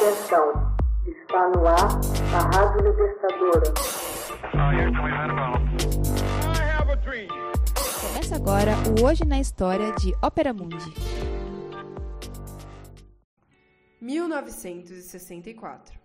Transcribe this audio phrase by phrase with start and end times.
[0.00, 0.76] Atenção,
[1.08, 1.88] está no ar
[2.32, 3.74] a Rádio Libertadora.
[8.00, 10.94] Começa agora o Hoje na História de Ópera Mundi.
[14.00, 15.98] 1964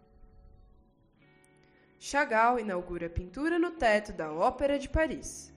[2.00, 5.54] Chagall inaugura pintura no teto da Ópera de Paris.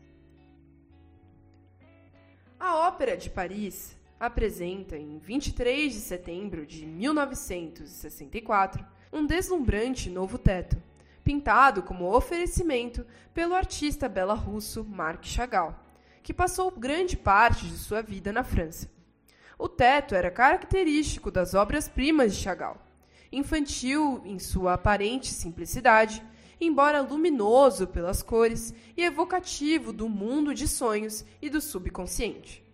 [2.60, 10.82] A Ópera de Paris apresenta, em 23 de setembro de 1964, um deslumbrante novo teto,
[11.22, 15.74] pintado como oferecimento pelo artista bela-russo Marc Chagall,
[16.22, 18.90] que passou grande parte de sua vida na França.
[19.58, 22.78] O teto era característico das obras-primas de Chagall,
[23.30, 26.22] infantil em sua aparente simplicidade,
[26.60, 32.65] embora luminoso pelas cores e evocativo do mundo de sonhos e do subconsciente.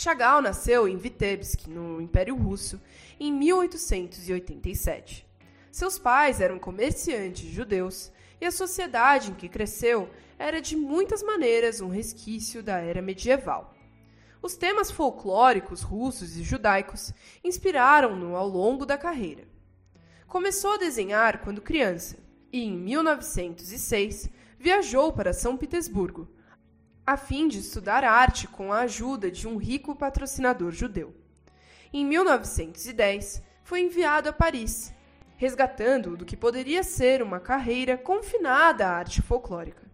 [0.00, 2.80] Chagall nasceu em Vitebsk, no Império Russo,
[3.18, 5.26] em 1887.
[5.72, 11.80] Seus pais eram comerciantes judeus e a sociedade em que cresceu era de muitas maneiras
[11.80, 13.74] um resquício da era medieval.
[14.40, 19.48] Os temas folclóricos russos e judaicos inspiraram-no ao longo da carreira.
[20.28, 22.16] Começou a desenhar quando criança
[22.52, 26.28] e, em 1906, viajou para São Petersburgo,
[27.08, 31.14] a fim de estudar arte com a ajuda de um rico patrocinador judeu.
[31.90, 34.92] Em 1910, foi enviado a Paris,
[35.38, 39.90] resgatando do que poderia ser uma carreira confinada à arte folclórica.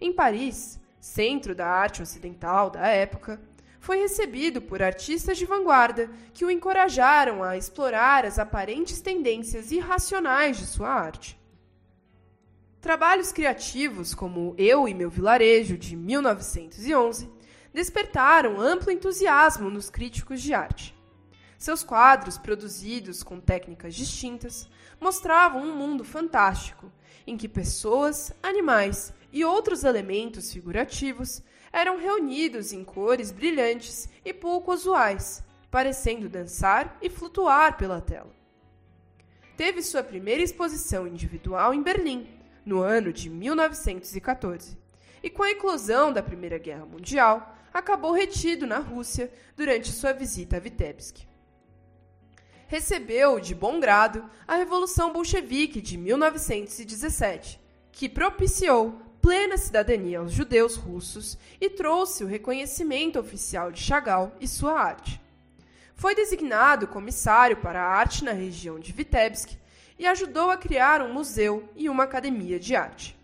[0.00, 3.38] Em Paris, centro da arte ocidental da época,
[3.78, 10.56] foi recebido por artistas de vanguarda que o encorajaram a explorar as aparentes tendências irracionais
[10.56, 11.38] de sua arte.
[12.86, 17.28] Trabalhos criativos como Eu e Meu Vilarejo, de 1911,
[17.74, 20.96] despertaram amplo entusiasmo nos críticos de arte.
[21.58, 24.68] Seus quadros, produzidos com técnicas distintas,
[25.00, 26.88] mostravam um mundo fantástico,
[27.26, 31.42] em que pessoas, animais e outros elementos figurativos
[31.72, 35.42] eram reunidos em cores brilhantes e pouco usuais,
[35.72, 38.30] parecendo dançar e flutuar pela tela.
[39.56, 42.35] Teve sua primeira exposição individual em Berlim,
[42.66, 44.76] no ano de 1914,
[45.22, 50.56] e com a eclosão da Primeira Guerra Mundial, acabou retido na Rússia durante sua visita
[50.56, 51.24] a Vitebsk.
[52.66, 57.60] Recebeu de bom grado a Revolução Bolchevique de 1917,
[57.92, 64.48] que propiciou plena cidadania aos judeus russos e trouxe o reconhecimento oficial de Chagall e
[64.48, 65.20] sua arte.
[65.94, 69.56] Foi designado comissário para a arte na região de Vitebsk
[69.98, 73.16] e ajudou a criar um museu e uma academia de arte.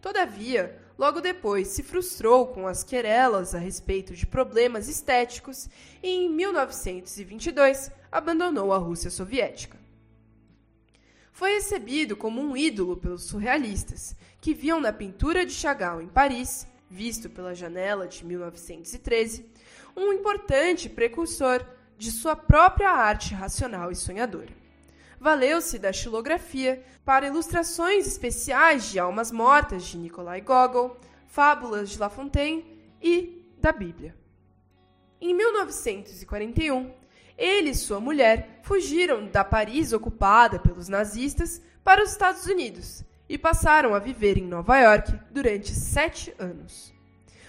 [0.00, 5.68] Todavia, logo depois se frustrou com as querelas a respeito de problemas estéticos
[6.02, 9.78] e, em 1922, abandonou a Rússia soviética.
[11.32, 16.66] Foi recebido como um ídolo pelos surrealistas, que viam na pintura de Chagall em Paris,
[16.88, 19.46] visto pela janela de 1913,
[19.96, 21.64] um importante precursor
[21.96, 24.59] de sua própria arte racional e sonhadora
[25.20, 32.08] valeu-se da xilografia para ilustrações especiais de Almas Mortas de Nikolai Gogol, Fábulas de La
[32.08, 32.64] Fontaine
[33.02, 34.16] e da Bíblia.
[35.20, 36.90] Em 1941,
[37.36, 43.36] ele e sua mulher fugiram da Paris ocupada pelos nazistas para os Estados Unidos e
[43.36, 46.94] passaram a viver em Nova York durante sete anos.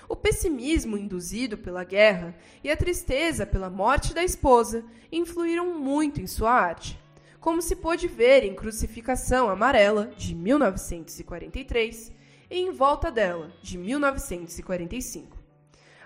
[0.10, 6.28] O pessimismo induzido pela guerra e a tristeza pela morte da esposa influíram muito em
[6.28, 7.01] sua arte
[7.42, 12.14] como se pôde ver em Crucificação Amarela, de 1943,
[12.52, 15.36] e Em Volta dela, de 1945.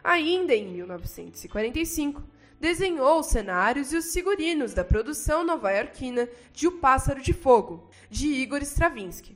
[0.01, 2.23] Ainda em 1945,
[2.57, 8.27] desenhou os cenários e os figurinos da produção nova-iorquina de O Pássaro de Fogo, de
[8.27, 9.35] Igor Stravinsky.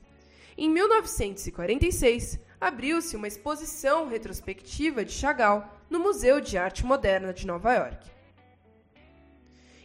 [0.56, 7.74] Em 1946, abriu-se uma exposição retrospectiva de Chagall no Museu de Arte Moderna de Nova
[7.74, 8.10] York.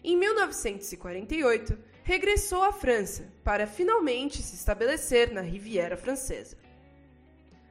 [0.02, 6.56] Em 1948, regressou à França para finalmente se estabelecer na Riviera Francesa.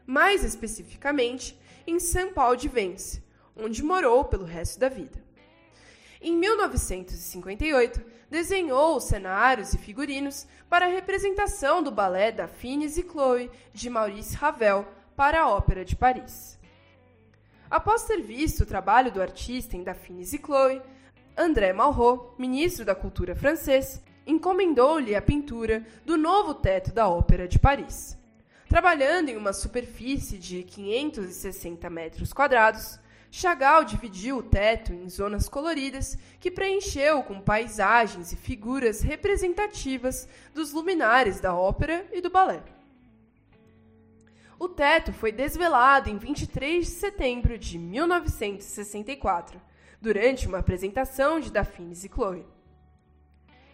[0.04, 3.22] Mais especificamente, em Saint-Paul-de-Vence,
[3.56, 5.22] onde morou pelo resto da vida.
[6.20, 13.02] Em 1958, desenhou os cenários e figurinos para a representação do balé da Finis e
[13.02, 14.84] Chloe de Maurice Ravel
[15.14, 16.58] para a Ópera de Paris.
[17.70, 20.82] Após ter visto o trabalho do artista em Da Finis e Chloe,
[21.36, 27.58] André Malraux, ministro da Cultura francês, encomendou-lhe a pintura do novo teto da Ópera de
[27.58, 28.18] Paris.
[28.68, 32.98] Trabalhando em uma superfície de 560 metros quadrados,
[33.30, 40.72] Chagall dividiu o teto em zonas coloridas que preencheu com paisagens e figuras representativas dos
[40.72, 42.62] luminares da ópera e do balé.
[44.56, 49.60] O teto foi desvelado em 23 de setembro de 1964,
[50.00, 52.46] durante uma apresentação de Daphnis e Chloe.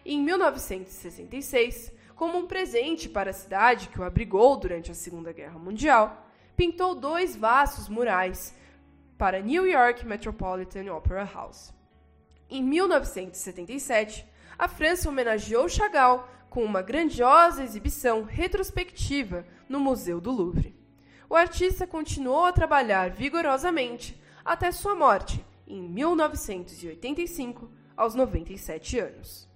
[0.05, 5.59] Em 1966, como um presente para a cidade que o abrigou durante a Segunda Guerra
[5.59, 8.55] Mundial, pintou dois vastos murais
[9.17, 11.71] para New York Metropolitan Opera House.
[12.49, 14.25] Em 1977,
[14.57, 20.75] a França homenageou Chagall com uma grandiosa exibição retrospectiva no Museu do Louvre.
[21.29, 29.50] O artista continuou a trabalhar vigorosamente até sua morte, em 1985, aos 97 anos.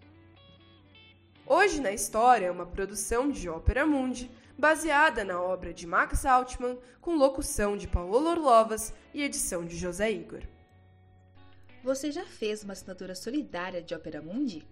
[1.48, 6.80] Hoje na História é uma produção de Ópera Mundi baseada na obra de Max Altman,
[7.00, 10.42] com locução de Paulo Orlovas e edição de José Igor.
[11.84, 14.68] Você já fez uma assinatura solidária de Opera Mundi?